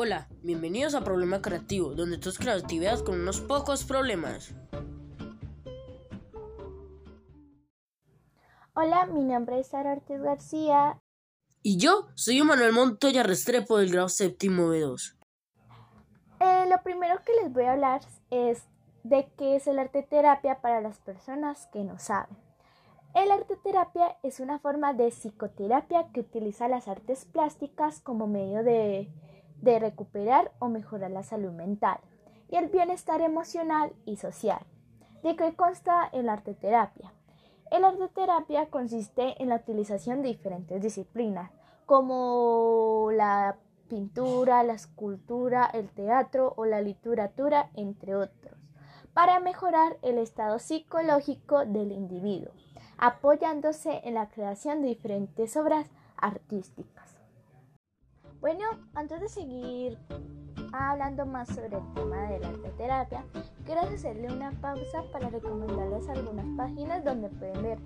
Hola, 0.00 0.28
bienvenidos 0.44 0.94
a 0.94 1.02
Problema 1.02 1.42
Creativo, 1.42 1.92
donde 1.92 2.18
tus 2.18 2.38
creatividad 2.38 3.00
con 3.00 3.20
unos 3.20 3.40
pocos 3.40 3.82
problemas. 3.82 4.54
Hola, 8.74 9.06
mi 9.06 9.24
nombre 9.24 9.58
es 9.58 9.66
Sara 9.66 9.94
Ortiz 9.94 10.20
García. 10.20 11.00
Y 11.64 11.78
yo 11.78 12.10
soy 12.14 12.40
Manuel 12.44 12.72
Montoya 12.72 13.24
Restrepo 13.24 13.78
del 13.78 13.90
grado 13.90 14.08
séptimo 14.08 14.72
B2. 14.72 15.16
Eh, 16.38 16.66
lo 16.70 16.80
primero 16.84 17.20
que 17.26 17.32
les 17.42 17.52
voy 17.52 17.64
a 17.64 17.72
hablar 17.72 18.02
es 18.30 18.62
de 19.02 19.28
qué 19.36 19.56
es 19.56 19.66
el 19.66 19.80
arte 19.80 20.04
terapia 20.04 20.60
para 20.60 20.80
las 20.80 21.00
personas 21.00 21.66
que 21.72 21.82
no 21.82 21.98
saben. 21.98 22.36
El 23.16 23.32
arte 23.32 23.56
terapia 23.56 24.16
es 24.22 24.38
una 24.38 24.60
forma 24.60 24.92
de 24.92 25.08
psicoterapia 25.08 26.06
que 26.12 26.20
utiliza 26.20 26.68
las 26.68 26.86
artes 26.86 27.24
plásticas 27.24 27.98
como 28.00 28.28
medio 28.28 28.62
de 28.62 29.10
de 29.60 29.78
recuperar 29.78 30.52
o 30.58 30.68
mejorar 30.68 31.10
la 31.10 31.22
salud 31.22 31.52
mental 31.52 31.98
y 32.48 32.56
el 32.56 32.68
bienestar 32.68 33.20
emocional 33.20 33.92
y 34.04 34.16
social. 34.16 34.60
¿De 35.22 35.36
qué 35.36 35.54
consta 35.54 36.08
el 36.12 36.28
arte 36.28 36.54
terapia? 36.54 37.12
El 37.70 37.84
arte 37.84 38.08
terapia 38.08 38.66
consiste 38.70 39.42
en 39.42 39.50
la 39.50 39.56
utilización 39.56 40.22
de 40.22 40.28
diferentes 40.28 40.80
disciplinas 40.80 41.50
como 41.86 43.10
la 43.12 43.56
pintura, 43.88 44.62
la 44.62 44.74
escultura, 44.74 45.66
el 45.72 45.90
teatro 45.90 46.54
o 46.56 46.66
la 46.66 46.80
literatura, 46.80 47.70
entre 47.74 48.14
otros, 48.14 48.56
para 49.12 49.40
mejorar 49.40 49.96
el 50.02 50.18
estado 50.18 50.58
psicológico 50.58 51.64
del 51.64 51.92
individuo, 51.92 52.52
apoyándose 52.96 54.00
en 54.04 54.14
la 54.14 54.28
creación 54.28 54.82
de 54.82 54.88
diferentes 54.88 55.56
obras 55.56 55.90
artísticas. 56.16 57.17
Bueno, 58.40 58.66
antes 58.94 59.20
de 59.20 59.28
seguir 59.28 59.98
hablando 60.72 61.26
más 61.26 61.48
sobre 61.48 61.76
el 61.76 61.94
tema 61.94 62.22
de 62.28 62.38
la 62.38 62.52
terapia, 62.76 63.24
quiero 63.64 63.80
hacerle 63.80 64.32
una 64.32 64.52
pausa 64.60 65.02
para 65.10 65.28
recomendarles 65.28 66.08
algunas 66.08 66.46
páginas 66.56 67.04
donde 67.04 67.30
pueden 67.30 67.62
ver 67.62 67.78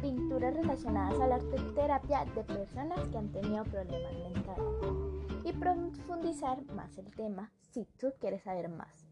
pinturas 0.00 0.54
relacionadas 0.54 1.20
a 1.20 1.26
la 1.26 1.38
terapia 1.74 2.24
de 2.24 2.42
personas 2.42 3.06
que 3.08 3.18
han 3.18 3.32
tenido 3.32 3.64
problemas 3.64 4.12
mentales 4.14 5.44
y 5.44 5.52
profundizar 5.52 6.64
más 6.72 6.96
el 6.96 7.10
tema 7.14 7.52
si 7.70 7.84
tú 7.98 8.14
quieres 8.18 8.42
saber 8.44 8.70
más. 8.70 9.06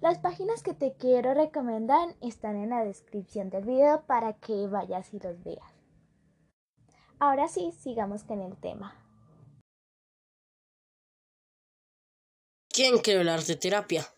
Las 0.00 0.18
páginas 0.18 0.62
que 0.62 0.72
te 0.72 0.94
quiero 0.94 1.34
recomendar 1.34 2.14
están 2.22 2.56
en 2.56 2.70
la 2.70 2.84
descripción 2.84 3.50
del 3.50 3.66
video 3.66 4.02
para 4.06 4.32
que 4.32 4.66
vayas 4.66 5.12
y 5.12 5.20
los 5.20 5.44
veas. 5.44 5.74
Ahora 7.18 7.48
sí, 7.48 7.72
sigamos 7.72 8.24
con 8.24 8.40
el 8.40 8.56
tema. 8.56 8.94
¿Quién 12.78 12.98
creó 12.98 13.24
la 13.24 13.34
arteterapia? 13.34 14.08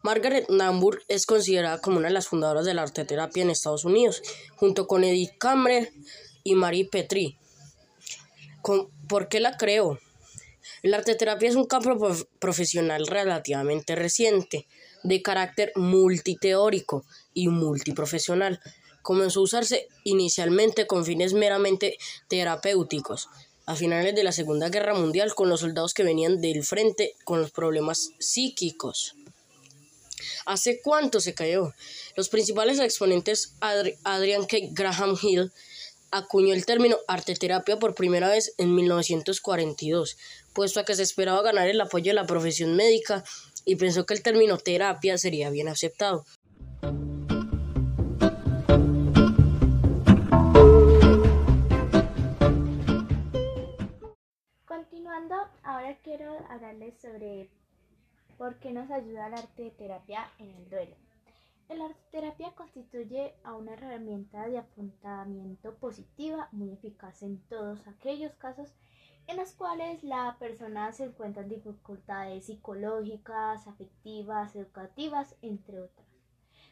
Margaret 0.00 0.48
Namburg 0.48 1.02
es 1.06 1.26
considerada 1.26 1.82
como 1.82 1.98
una 1.98 2.08
de 2.08 2.14
las 2.14 2.28
fundadoras 2.28 2.64
de 2.64 2.72
la 2.72 2.80
arteterapia 2.80 3.42
en 3.42 3.50
Estados 3.50 3.84
Unidos, 3.84 4.22
junto 4.54 4.86
con 4.86 5.04
Edith 5.04 5.32
Kammer 5.36 5.92
y 6.42 6.54
Marie 6.54 6.88
Petrie. 6.90 7.36
¿Por 9.06 9.28
qué 9.28 9.38
la 9.38 9.58
creó? 9.58 9.98
La 10.80 10.96
arteterapia 10.96 11.50
es 11.50 11.56
un 11.56 11.66
campo 11.66 11.98
profesional 12.38 13.06
relativamente 13.06 13.94
reciente, 13.94 14.66
de 15.02 15.20
carácter 15.20 15.72
multiteórico 15.74 17.04
y 17.34 17.48
multiprofesional. 17.48 18.62
Comenzó 19.02 19.40
a 19.40 19.42
usarse 19.42 19.88
inicialmente 20.04 20.86
con 20.86 21.04
fines 21.04 21.34
meramente 21.34 21.98
terapéuticos, 22.28 23.28
a 23.66 23.74
finales 23.74 24.14
de 24.14 24.24
la 24.24 24.32
Segunda 24.32 24.68
Guerra 24.68 24.94
Mundial 24.94 25.34
con 25.34 25.48
los 25.48 25.60
soldados 25.60 25.92
que 25.92 26.04
venían 26.04 26.40
del 26.40 26.64
frente 26.64 27.14
con 27.24 27.40
los 27.40 27.50
problemas 27.50 28.12
psíquicos. 28.18 29.16
¿Hace 30.46 30.80
cuánto 30.80 31.20
se 31.20 31.34
cayó? 31.34 31.74
Los 32.14 32.28
principales 32.28 32.78
exponentes 32.78 33.54
Adrian 33.60 34.46
K. 34.46 34.56
Graham 34.70 35.16
Hill 35.20 35.52
acuñó 36.12 36.54
el 36.54 36.64
término 36.64 36.96
arteterapia 37.08 37.78
por 37.78 37.94
primera 37.94 38.28
vez 38.28 38.54
en 38.58 38.74
1942, 38.74 40.16
puesto 40.52 40.80
a 40.80 40.84
que 40.84 40.94
se 40.94 41.02
esperaba 41.02 41.42
ganar 41.42 41.68
el 41.68 41.80
apoyo 41.80 42.10
de 42.10 42.14
la 42.14 42.26
profesión 42.26 42.76
médica 42.76 43.24
y 43.64 43.76
pensó 43.76 44.06
que 44.06 44.14
el 44.14 44.22
término 44.22 44.58
terapia 44.58 45.18
sería 45.18 45.50
bien 45.50 45.68
aceptado. 45.68 46.24
Ahora 55.86 55.98
quiero 56.02 56.36
hablarles 56.50 56.98
sobre 57.00 57.48
por 58.36 58.58
qué 58.58 58.72
nos 58.72 58.90
ayuda 58.90 59.28
la 59.28 59.36
arte 59.36 59.70
terapia 59.70 60.28
en 60.40 60.50
el 60.50 60.68
duelo. 60.68 60.96
El 61.68 61.80
arte 61.80 62.00
terapia 62.10 62.52
constituye 62.56 63.34
a 63.44 63.54
una 63.54 63.74
herramienta 63.74 64.48
de 64.48 64.58
afrontamiento 64.58 65.76
positiva 65.76 66.48
muy 66.50 66.72
eficaz 66.72 67.22
en 67.22 67.40
todos 67.48 67.86
aquellos 67.86 68.34
casos 68.34 68.74
en 69.28 69.36
los 69.36 69.52
cuales 69.52 70.02
la 70.02 70.36
persona 70.40 70.90
se 70.90 71.04
encuentra 71.04 71.42
en 71.42 71.50
dificultades 71.50 72.46
psicológicas, 72.46 73.68
afectivas, 73.68 74.56
educativas, 74.56 75.36
entre 75.40 75.82
otras. 75.82 76.06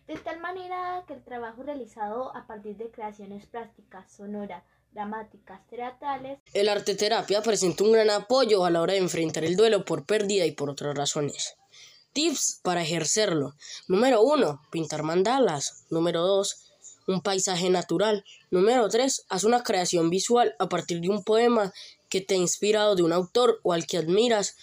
De 0.08 0.16
tal 0.16 0.40
manera 0.40 1.04
que 1.06 1.14
el 1.14 1.22
trabajo 1.22 1.62
realizado 1.62 2.36
a 2.36 2.48
partir 2.48 2.76
de 2.76 2.90
creaciones 2.90 3.46
plásticas, 3.46 4.10
sonoras, 4.10 4.64
dramáticas, 4.94 5.60
teatrales. 5.68 6.38
El 6.54 6.68
arte 6.68 6.94
terapia 6.94 7.42
presenta 7.42 7.84
un 7.84 7.92
gran 7.92 8.10
apoyo 8.10 8.64
a 8.64 8.70
la 8.70 8.80
hora 8.80 8.94
de 8.94 9.00
enfrentar 9.00 9.44
el 9.44 9.56
duelo 9.56 9.84
por 9.84 10.06
pérdida 10.06 10.46
y 10.46 10.52
por 10.52 10.70
otras 10.70 10.96
razones. 10.96 11.56
Tips 12.12 12.60
para 12.62 12.82
ejercerlo. 12.82 13.54
Número 13.88 14.22
1. 14.22 14.62
Pintar 14.70 15.02
mandalas. 15.02 15.84
Número 15.90 16.22
2. 16.22 16.56
Un 17.08 17.20
paisaje 17.22 17.68
natural. 17.70 18.24
Número 18.50 18.88
3. 18.88 19.26
Haz 19.28 19.44
una 19.44 19.64
creación 19.64 20.10
visual 20.10 20.54
a 20.60 20.68
partir 20.68 21.00
de 21.00 21.08
un 21.08 21.24
poema 21.24 21.72
que 22.08 22.20
te 22.20 22.34
ha 22.34 22.38
inspirado 22.38 22.94
de 22.94 23.02
un 23.02 23.12
autor 23.12 23.58
o 23.64 23.72
al 23.72 23.86
que 23.86 23.98
admiras 23.98 24.56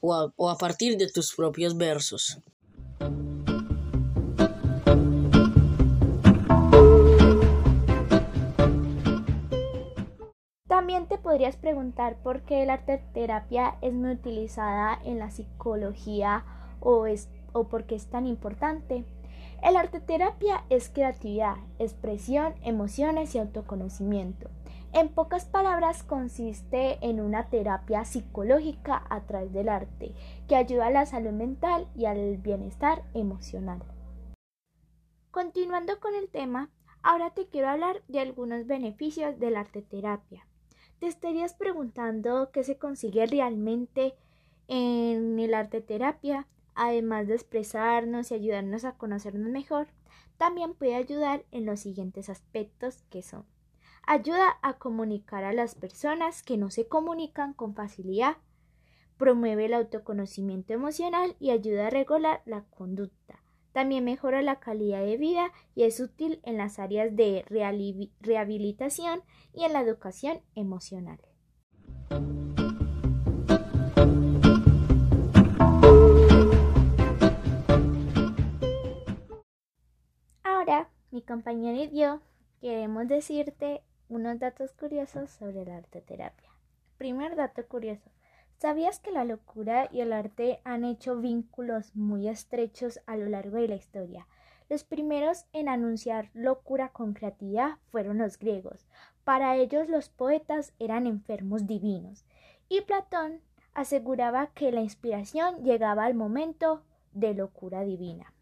o 0.00 0.50
a 0.50 0.58
partir 0.58 0.98
de 0.98 1.10
tus 1.10 1.34
propios 1.34 1.76
versos. 1.76 2.38
También 10.88 11.06
te 11.06 11.18
podrías 11.18 11.58
preguntar 11.58 12.16
por 12.22 12.40
qué 12.44 12.64
la 12.64 12.72
arte 12.72 12.96
terapia 13.12 13.76
es 13.82 13.92
muy 13.92 14.12
utilizada 14.12 14.98
en 15.04 15.18
la 15.18 15.30
psicología 15.30 16.46
o, 16.80 17.04
es, 17.04 17.28
o 17.52 17.64
por 17.64 17.84
qué 17.84 17.94
es 17.94 18.06
tan 18.06 18.26
importante. 18.26 19.04
El 19.62 19.76
arte 19.76 20.00
terapia 20.00 20.64
es 20.70 20.88
creatividad, 20.88 21.56
expresión, 21.78 22.54
emociones 22.62 23.34
y 23.34 23.38
autoconocimiento. 23.38 24.48
En 24.94 25.10
pocas 25.10 25.44
palabras, 25.44 26.02
consiste 26.02 26.96
en 27.06 27.20
una 27.20 27.50
terapia 27.50 28.06
psicológica 28.06 29.04
a 29.10 29.20
través 29.26 29.52
del 29.52 29.68
arte, 29.68 30.14
que 30.48 30.56
ayuda 30.56 30.86
a 30.86 30.90
la 30.90 31.04
salud 31.04 31.32
mental 31.32 31.86
y 31.94 32.06
al 32.06 32.38
bienestar 32.38 33.02
emocional. 33.12 33.82
Continuando 35.32 36.00
con 36.00 36.14
el 36.14 36.30
tema, 36.30 36.70
ahora 37.02 37.34
te 37.34 37.46
quiero 37.46 37.68
hablar 37.68 38.02
de 38.08 38.20
algunos 38.20 38.66
beneficios 38.66 39.38
de 39.38 39.50
la 39.50 39.60
arte 39.60 39.82
terapia. 39.82 40.48
Te 41.00 41.06
estarías 41.06 41.54
preguntando 41.54 42.50
qué 42.52 42.64
se 42.64 42.76
consigue 42.76 43.24
realmente 43.26 44.14
en 44.66 45.38
el 45.38 45.54
arte 45.54 45.80
terapia, 45.80 46.48
además 46.74 47.28
de 47.28 47.34
expresarnos 47.34 48.30
y 48.30 48.34
ayudarnos 48.34 48.84
a 48.84 48.96
conocernos 48.96 49.50
mejor, 49.50 49.88
también 50.38 50.74
puede 50.74 50.96
ayudar 50.96 51.44
en 51.52 51.66
los 51.66 51.80
siguientes 51.80 52.28
aspectos 52.28 53.02
que 53.10 53.22
son. 53.22 53.44
Ayuda 54.06 54.58
a 54.62 54.78
comunicar 54.78 55.44
a 55.44 55.52
las 55.52 55.74
personas 55.74 56.42
que 56.42 56.56
no 56.56 56.70
se 56.70 56.88
comunican 56.88 57.52
con 57.52 57.74
facilidad, 57.74 58.38
promueve 59.18 59.66
el 59.66 59.74
autoconocimiento 59.74 60.72
emocional 60.72 61.36
y 61.38 61.50
ayuda 61.50 61.88
a 61.88 61.90
regular 61.90 62.42
la 62.44 62.64
conducta, 62.64 63.42
también 63.78 64.04
mejora 64.04 64.42
la 64.42 64.58
calidad 64.58 65.04
de 65.04 65.16
vida 65.16 65.52
y 65.76 65.84
es 65.84 66.00
útil 66.00 66.40
en 66.42 66.58
las 66.58 66.80
áreas 66.80 67.14
de 67.14 67.44
rehabilitación 67.46 69.22
y 69.54 69.62
en 69.62 69.72
la 69.72 69.82
educación 69.82 70.40
emocional. 70.56 71.20
Ahora, 80.42 80.90
mi 81.12 81.22
compañera 81.22 81.78
y 81.80 81.96
yo 81.96 82.20
queremos 82.60 83.06
decirte 83.06 83.84
unos 84.08 84.40
datos 84.40 84.72
curiosos 84.72 85.30
sobre 85.30 85.64
la 85.64 85.76
arte 85.76 86.00
terapia. 86.00 86.50
Primer 86.96 87.36
dato 87.36 87.64
curioso. 87.68 88.10
¿Sabías 88.60 88.98
que 88.98 89.12
la 89.12 89.24
locura 89.24 89.88
y 89.92 90.00
el 90.00 90.12
arte 90.12 90.60
han 90.64 90.84
hecho 90.84 91.16
vínculos 91.20 91.94
muy 91.94 92.28
estrechos 92.28 92.98
a 93.06 93.16
lo 93.16 93.28
largo 93.28 93.56
de 93.56 93.68
la 93.68 93.76
historia? 93.76 94.26
Los 94.68 94.82
primeros 94.82 95.44
en 95.52 95.68
anunciar 95.68 96.30
locura 96.34 96.88
con 96.88 97.14
creatividad 97.14 97.78
fueron 97.92 98.18
los 98.18 98.36
griegos. 98.36 98.84
Para 99.22 99.56
ellos 99.56 99.88
los 99.88 100.08
poetas 100.08 100.72
eran 100.80 101.06
enfermos 101.06 101.68
divinos. 101.68 102.24
Y 102.68 102.80
Platón 102.80 103.40
aseguraba 103.74 104.48
que 104.54 104.72
la 104.72 104.80
inspiración 104.80 105.62
llegaba 105.62 106.04
al 106.04 106.14
momento 106.14 106.82
de 107.12 107.34
locura 107.34 107.84
divina. 107.84 108.34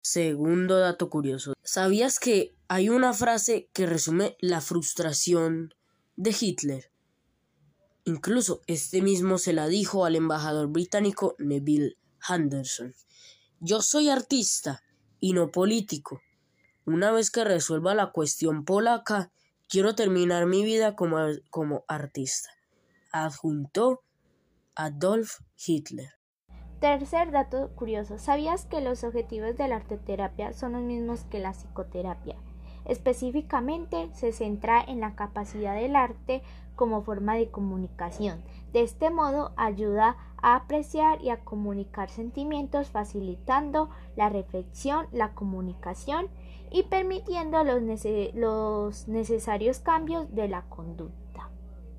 Segundo 0.00 0.78
dato 0.78 1.10
curioso. 1.10 1.52
¿Sabías 1.62 2.18
que 2.18 2.56
hay 2.68 2.88
una 2.88 3.12
frase 3.12 3.68
que 3.74 3.84
resume 3.84 4.38
la 4.40 4.62
frustración 4.62 5.74
de 6.16 6.34
Hitler? 6.40 6.90
Incluso 8.08 8.62
este 8.66 9.02
mismo 9.02 9.36
se 9.36 9.52
la 9.52 9.66
dijo 9.66 10.06
al 10.06 10.16
embajador 10.16 10.68
británico 10.68 11.34
Neville 11.38 11.98
Henderson. 12.26 12.94
Yo 13.60 13.82
soy 13.82 14.08
artista 14.08 14.82
y 15.20 15.34
no 15.34 15.50
político. 15.50 16.22
Una 16.86 17.12
vez 17.12 17.30
que 17.30 17.44
resuelva 17.44 17.94
la 17.94 18.10
cuestión 18.12 18.64
polaca, 18.64 19.30
quiero 19.68 19.94
terminar 19.94 20.46
mi 20.46 20.64
vida 20.64 20.96
como, 20.96 21.18
como 21.50 21.84
artista. 21.86 22.48
Adjuntó 23.12 24.00
Adolf 24.74 25.40
Hitler. 25.66 26.12
Tercer 26.80 27.30
dato 27.30 27.74
curioso. 27.74 28.16
¿Sabías 28.16 28.64
que 28.64 28.80
los 28.80 29.04
objetivos 29.04 29.54
de 29.58 29.68
la 29.68 29.76
arteterapia 29.76 30.54
son 30.54 30.72
los 30.72 30.82
mismos 30.82 31.24
que 31.24 31.40
la 31.40 31.52
psicoterapia? 31.52 32.36
Específicamente 32.86 34.08
se 34.14 34.32
centra 34.32 34.82
en 34.82 35.00
la 35.00 35.14
capacidad 35.14 35.74
del 35.74 35.94
arte 35.94 36.42
como 36.78 37.02
forma 37.02 37.34
de 37.34 37.50
comunicación. 37.50 38.42
De 38.72 38.82
este 38.82 39.10
modo 39.10 39.52
ayuda 39.56 40.16
a 40.40 40.54
apreciar 40.54 41.20
y 41.20 41.30
a 41.30 41.44
comunicar 41.44 42.08
sentimientos 42.08 42.88
facilitando 42.88 43.90
la 44.16 44.28
reflexión, 44.28 45.08
la 45.12 45.34
comunicación 45.34 46.28
y 46.70 46.84
permitiendo 46.84 47.64
los, 47.64 49.08
necesarios 49.08 49.80
cambios 49.80 50.32
de 50.32 50.48
la 50.48 50.62
conducta. 50.68 51.50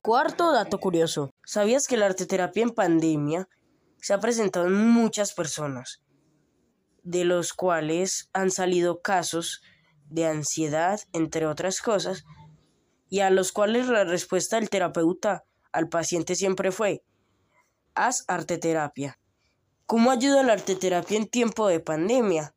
Cuarto 0.02 0.54
dato 0.54 0.80
curioso. 0.80 1.30
¿Sabías 1.44 1.86
que 1.86 1.98
la 1.98 2.06
arteterapia 2.06 2.64
en 2.64 2.70
pandemia 2.70 3.50
se 3.98 4.14
ha 4.14 4.20
presentado 4.22 4.68
en 4.68 4.88
muchas 4.88 5.34
personas, 5.34 6.02
de 7.04 7.25
los 7.25 7.52
cuales 7.52 8.30
han 8.32 8.50
salido 8.50 9.02
casos 9.02 9.62
de 10.10 10.25
ansiedad, 10.25 11.02
entre 11.12 11.46
otras 11.48 11.82
cosas, 11.82 12.24
y 13.10 13.22
a 13.22 13.30
los 13.30 13.52
cuales 13.52 13.88
la 13.88 14.04
respuesta 14.04 14.60
del 14.60 14.70
terapeuta 14.70 15.44
al 15.72 15.90
paciente 15.90 16.36
siempre 16.36 16.72
fue, 16.72 17.04
haz 17.96 18.24
arteterapia. 18.28 19.20
¿Cómo 19.86 20.12
ayuda 20.12 20.44
la 20.44 20.54
arteterapia 20.54 21.18
en 21.18 21.28
tiempo 21.28 21.68
de 21.68 21.80
pandemia? 21.80 22.54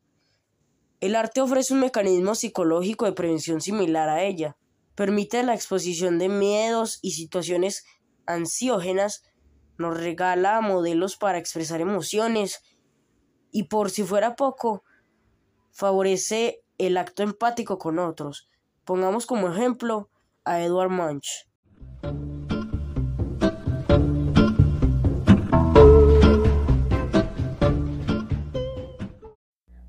El 0.99 1.15
arte 1.15 1.41
ofrece 1.41 1.73
un 1.73 1.81
mecanismo 1.81 2.35
psicológico 2.35 3.05
de 3.05 3.13
prevención 3.13 3.59
similar 3.59 4.07
a 4.07 4.23
ella. 4.23 4.55
Permite 4.95 5.43
la 5.43 5.55
exposición 5.55 6.19
de 6.19 6.29
miedos 6.29 6.99
y 7.01 7.11
situaciones 7.11 7.85
ansiógenas 8.25 9.23
nos 9.77 9.97
regala 9.97 10.61
modelos 10.61 11.17
para 11.17 11.39
expresar 11.39 11.81
emociones 11.81 12.63
y 13.51 13.63
por 13.63 13.89
si 13.89 14.03
fuera 14.03 14.35
poco, 14.35 14.83
favorece 15.71 16.63
el 16.77 16.97
acto 16.97 17.23
empático 17.23 17.77
con 17.77 17.99
otros. 17.99 18.47
Pongamos 18.85 19.25
como 19.25 19.49
ejemplo 19.49 20.09
a 20.45 20.61
Edward 20.61 20.89
Munch. 20.89 21.47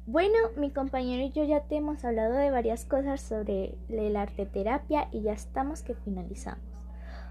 Bueno, 0.06 0.38
mi 0.56 0.70
compañero 0.70 1.24
y 1.24 1.32
yo 1.32 1.42
ya 1.44 1.64
te 1.64 1.76
hemos 1.76 2.04
hablado 2.04 2.34
de 2.34 2.50
varias 2.52 2.84
cosas 2.84 3.20
sobre 3.20 3.76
la 3.88 4.22
arte 4.22 4.46
terapia 4.46 5.08
y 5.10 5.22
ya 5.22 5.32
estamos 5.32 5.82
que 5.82 5.94
finalizamos. 5.94 6.64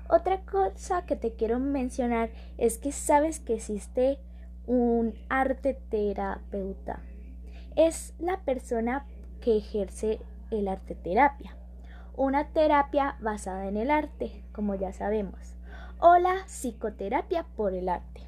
Otra 0.09 0.41
cosa 0.41 1.05
que 1.05 1.15
te 1.15 1.33
quiero 1.33 1.59
mencionar 1.59 2.29
es 2.57 2.77
que 2.77 2.91
sabes 2.91 3.39
que 3.39 3.53
existe 3.55 4.19
un 4.65 5.13
arte 5.29 5.79
terapeuta. 5.89 7.01
Es 7.75 8.13
la 8.19 8.41
persona 8.41 9.05
que 9.41 9.57
ejerce 9.57 10.19
el 10.51 10.67
arte 10.67 10.95
terapia. 10.95 11.55
Una 12.15 12.49
terapia 12.49 13.15
basada 13.19 13.67
en 13.67 13.75
el 13.75 13.89
arte, 13.89 14.43
como 14.51 14.75
ya 14.75 14.93
sabemos. 14.93 15.55
O 15.99 16.17
la 16.17 16.45
psicoterapia 16.45 17.45
por 17.55 17.73
el 17.73 17.89
arte. 17.89 18.21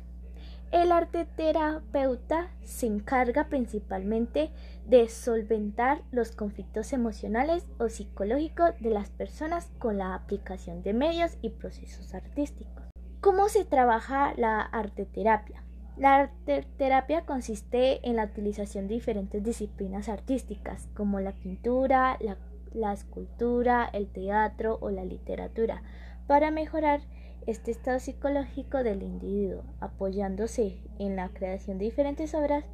El 0.72 0.92
arte 0.92 1.26
terapeuta 1.26 2.50
se 2.64 2.88
encarga 2.88 3.48
principalmente 3.48 4.50
de 4.88 5.08
solventar 5.08 6.02
los 6.12 6.32
conflictos 6.32 6.94
emocionales 6.94 7.66
o 7.78 7.88
psicológicos 7.88 8.72
de 8.80 8.90
las 8.90 9.12
personas 9.12 9.70
con 9.78 10.00
la 10.00 10.16
aplicación 10.16 10.82
de 10.82 10.94
medios 10.94 11.38
y 11.42 11.52
procesos 11.52 12.14
artísticos. 12.16 12.86
¿Cómo 13.22 13.50
se 13.50 13.66
trabaja 13.66 14.34
la 14.36 14.62
arteterapia? 14.62 15.64
La 15.96 16.16
arteterapia 16.16 17.26
consiste 17.26 18.08
en 18.08 18.18
la 18.18 18.26
utilización 18.26 18.88
de 18.88 18.96
diferentes 18.96 19.44
disciplinas 19.44 20.10
artísticas 20.10 20.90
como 20.94 21.20
la 21.20 21.32
pintura, 21.32 22.18
la, 22.20 22.38
la 22.76 22.94
escultura, 22.94 23.90
el 23.92 24.08
teatro 24.08 24.78
o 24.82 24.92
la 24.92 25.06
literatura 25.06 25.82
para 26.28 26.52
mejorar 26.52 27.02
este 27.48 27.72
estado 27.72 28.00
psicológico 28.00 28.84
del 28.84 29.04
individuo, 29.04 29.64
apoyándose 29.80 30.82
en 31.00 31.16
la 31.16 31.30
creación 31.30 31.78
de 31.78 31.86
diferentes 31.86 32.34
obras 32.34 32.66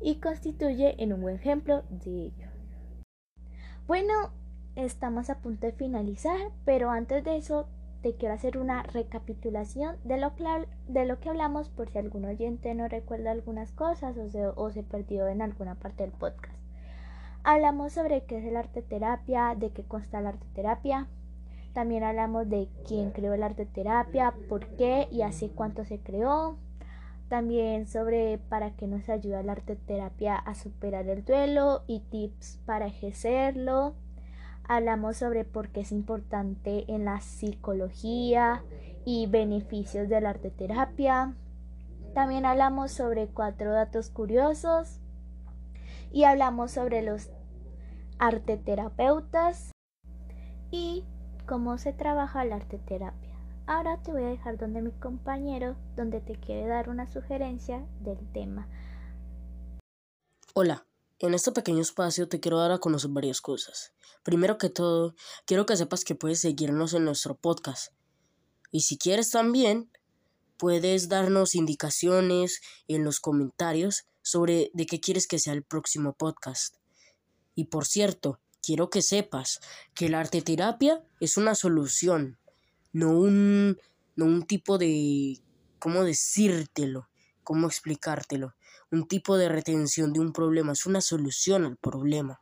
y 0.00 0.16
constituye 0.16 1.02
en 1.02 1.12
un 1.12 1.22
buen 1.22 1.36
ejemplo 1.36 1.82
de 1.90 2.26
ello. 2.26 2.48
Bueno, 3.86 4.32
estamos 4.76 5.30
a 5.30 5.38
punto 5.38 5.66
de 5.66 5.72
finalizar, 5.72 6.52
pero 6.64 6.90
antes 6.90 7.24
de 7.24 7.36
eso 7.36 7.68
te 8.02 8.14
quiero 8.14 8.34
hacer 8.34 8.58
una 8.58 8.82
recapitulación 8.82 9.96
de 10.04 10.18
lo, 10.18 10.34
que, 10.36 11.28
hablamos 11.28 11.68
por 11.68 11.88
si 11.88 11.98
algún 11.98 12.24
oyente 12.24 12.74
no 12.74 12.86
recuerda 12.86 13.30
algunas 13.30 13.72
cosas 13.72 14.16
o 14.56 14.70
se 14.70 14.82
perdió 14.82 15.26
en 15.26 15.42
alguna 15.42 15.74
parte 15.74 16.04
del 16.04 16.12
podcast. 16.12 16.57
Hablamos 17.44 17.92
sobre 17.92 18.24
qué 18.24 18.38
es 18.38 18.44
el 18.44 18.56
arte 18.56 18.82
terapia, 18.82 19.54
de 19.56 19.70
qué 19.70 19.84
consta 19.84 20.20
la 20.20 20.30
arte 20.30 20.46
terapia, 20.54 21.08
también 21.78 22.02
hablamos 22.02 22.48
de 22.48 22.68
quién 22.86 23.12
creó 23.12 23.34
el 23.34 23.42
arte 23.44 23.64
terapia, 23.64 24.34
por 24.48 24.66
qué 24.76 25.06
y 25.12 25.22
hace 25.22 25.50
cuánto 25.50 25.84
se 25.84 26.00
creó. 26.00 26.56
También 27.28 27.86
sobre 27.86 28.38
para 28.48 28.72
qué 28.72 28.88
nos 28.88 29.08
ayuda 29.08 29.38
el 29.40 29.48
arte 29.48 29.76
terapia 29.76 30.34
a 30.34 30.56
superar 30.56 31.08
el 31.08 31.24
duelo 31.24 31.82
y 31.86 32.00
tips 32.00 32.58
para 32.66 32.86
ejercerlo. 32.86 33.94
Hablamos 34.64 35.18
sobre 35.18 35.44
por 35.44 35.68
qué 35.68 35.82
es 35.82 35.92
importante 35.92 36.84
en 36.92 37.04
la 37.04 37.20
psicología 37.20 38.64
y 39.04 39.28
beneficios 39.28 40.08
del 40.08 40.26
arte 40.26 40.50
terapia. 40.50 41.34
También 42.12 42.44
hablamos 42.44 42.90
sobre 42.90 43.28
cuatro 43.28 43.72
datos 43.72 44.10
curiosos 44.10 44.98
y 46.12 46.24
hablamos 46.24 46.72
sobre 46.72 47.02
los 47.02 47.30
arteterapeutas 48.18 49.72
y 50.70 51.04
cómo 51.46 51.78
se 51.78 51.92
trabaja 51.92 52.44
la 52.44 52.56
arte 52.56 52.78
terapia. 52.78 53.36
Ahora 53.66 54.02
te 54.02 54.12
voy 54.12 54.22
a 54.22 54.28
dejar 54.28 54.56
donde 54.56 54.80
mi 54.80 54.92
compañero, 54.92 55.76
donde 55.94 56.20
te 56.20 56.34
quiere 56.36 56.66
dar 56.66 56.88
una 56.88 57.06
sugerencia 57.06 57.86
del 58.00 58.18
tema. 58.32 58.68
Hola, 60.54 60.86
en 61.18 61.34
este 61.34 61.52
pequeño 61.52 61.82
espacio 61.82 62.28
te 62.28 62.40
quiero 62.40 62.58
dar 62.58 62.72
a 62.72 62.78
conocer 62.78 63.10
varias 63.10 63.40
cosas. 63.40 63.92
Primero 64.22 64.56
que 64.56 64.70
todo, 64.70 65.14
quiero 65.46 65.66
que 65.66 65.76
sepas 65.76 66.04
que 66.04 66.14
puedes 66.14 66.40
seguirnos 66.40 66.94
en 66.94 67.04
nuestro 67.04 67.36
podcast. 67.36 67.92
Y 68.70 68.80
si 68.80 68.98
quieres 68.98 69.30
también, 69.30 69.90
puedes 70.56 71.08
darnos 71.08 71.54
indicaciones 71.54 72.60
en 72.88 73.04
los 73.04 73.20
comentarios 73.20 74.06
sobre 74.22 74.70
de 74.74 74.86
qué 74.86 75.00
quieres 75.00 75.26
que 75.26 75.38
sea 75.38 75.52
el 75.52 75.62
próximo 75.62 76.12
podcast. 76.14 76.76
Y 77.54 77.64
por 77.64 77.86
cierto, 77.86 78.40
quiero 78.62 78.90
que 78.90 79.02
sepas 79.02 79.60
que 79.94 80.08
la 80.08 80.20
arteterapia 80.20 81.02
es 81.20 81.36
una 81.36 81.54
solución, 81.54 82.38
no 82.92 83.10
un, 83.12 83.78
no 84.16 84.24
un 84.26 84.42
tipo 84.46 84.78
de, 84.78 85.40
¿cómo 85.78 86.04
decírtelo? 86.04 87.08
¿Cómo 87.44 87.66
explicártelo? 87.66 88.54
Un 88.90 89.08
tipo 89.08 89.36
de 89.36 89.48
retención 89.48 90.12
de 90.12 90.20
un 90.20 90.32
problema, 90.32 90.72
es 90.72 90.86
una 90.86 91.00
solución 91.00 91.64
al 91.64 91.76
problema. 91.76 92.40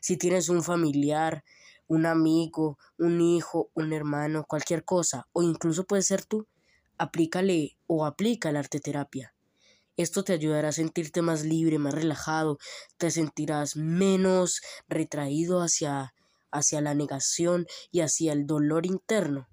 Si 0.00 0.16
tienes 0.16 0.48
un 0.48 0.62
familiar, 0.62 1.44
un 1.86 2.06
amigo, 2.06 2.78
un 2.98 3.20
hijo, 3.20 3.70
un 3.74 3.92
hermano, 3.92 4.44
cualquier 4.46 4.84
cosa, 4.84 5.28
o 5.32 5.42
incluso 5.42 5.84
puede 5.84 6.02
ser 6.02 6.24
tú, 6.24 6.46
aplícale 6.98 7.76
o 7.86 8.06
aplica 8.06 8.52
la 8.52 8.60
arteterapia. 8.60 9.33
Esto 9.96 10.24
te 10.24 10.32
ayudará 10.32 10.68
a 10.68 10.72
sentirte 10.72 11.22
más 11.22 11.44
libre, 11.44 11.78
más 11.78 11.94
relajado, 11.94 12.58
te 12.98 13.10
sentirás 13.10 13.76
menos 13.76 14.60
retraído 14.88 15.60
hacia, 15.60 16.14
hacia 16.50 16.80
la 16.80 16.94
negación 16.94 17.66
y 17.92 18.00
hacia 18.00 18.32
el 18.32 18.46
dolor 18.46 18.86
interno. 18.86 19.48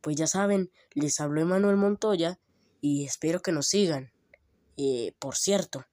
Pues 0.00 0.16
ya 0.16 0.26
saben, 0.26 0.70
les 0.92 1.20
habló 1.20 1.42
Emanuel 1.42 1.76
Montoya 1.76 2.38
y 2.80 3.04
espero 3.04 3.40
que 3.40 3.52
nos 3.52 3.68
sigan. 3.68 4.12
Eh, 4.76 5.12
por 5.18 5.36
cierto, 5.36 5.86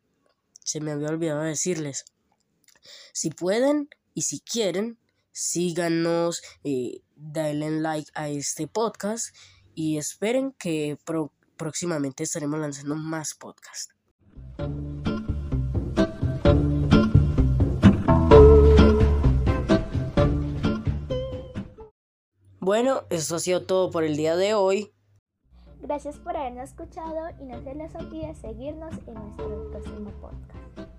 se 0.64 0.80
me 0.80 0.92
había 0.92 1.10
olvidado 1.10 1.42
decirles, 1.42 2.06
si 3.14 3.30
pueden 3.30 3.90
y 4.14 4.24
si 4.24 4.40
quieren, 4.40 4.98
síganos, 5.32 6.42
eh, 6.64 7.02
denle 7.16 7.72
like 7.82 8.12
a 8.14 8.30
este 8.30 8.68
podcast 8.68 9.36
y 9.76 9.98
esperen 9.98 10.54
que 10.54 10.98
próximamente 11.62 12.24
estaremos 12.24 12.60
lanzando 12.60 12.96
más 12.96 13.36
podcasts. 13.36 13.94
Bueno, 22.60 23.04
eso 23.12 23.36
ha 23.36 23.40
sido 23.40 23.64
todo 23.66 23.92
por 23.92 24.04
el 24.04 24.18
día 24.18 24.36
de 24.36 24.56
hoy. 24.56 24.92
Gracias 25.82 26.18
por 26.18 26.36
habernos 26.36 26.70
escuchado 26.70 27.30
y 27.40 27.46
no 27.46 27.62
se 27.62 27.76
les 27.76 27.94
olvide 27.94 28.34
seguirnos 28.34 28.96
en 29.06 29.14
nuestro 29.14 29.70
próximo 29.70 30.12
podcast. 30.20 30.92